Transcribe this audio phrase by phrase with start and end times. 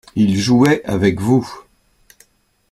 [0.15, 1.47] Il jouait avec vous.